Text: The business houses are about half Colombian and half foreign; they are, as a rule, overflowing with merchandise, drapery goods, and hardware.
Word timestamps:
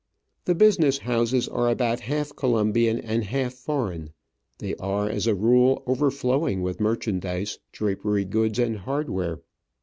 The 0.45 0.55
business 0.55 0.97
houses 0.97 1.47
are 1.47 1.69
about 1.69 1.99
half 1.99 2.35
Colombian 2.35 2.97
and 2.97 3.23
half 3.25 3.53
foreign; 3.53 4.13
they 4.57 4.73
are, 4.77 5.07
as 5.07 5.27
a 5.27 5.35
rule, 5.35 5.83
overflowing 5.85 6.63
with 6.63 6.79
merchandise, 6.79 7.59
drapery 7.71 8.25
goods, 8.25 8.57
and 8.57 8.77
hardware. 8.79 9.41